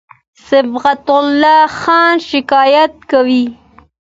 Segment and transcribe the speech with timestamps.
[0.49, 3.43] صبغت الله خان شکایت کاوه.